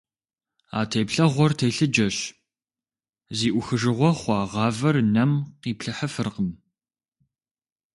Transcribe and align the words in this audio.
А 0.79 0.81
теплъэгъуэр 0.91 1.51
телъыджэщ- 1.57 2.17
зи 3.37 3.49
Ӏухыжыгъуэ 3.53 4.11
хъуа 4.19 4.39
гъавэр 4.51 4.95
нэм 5.13 5.31
къиплъыхьыфыркъым. 5.61 6.49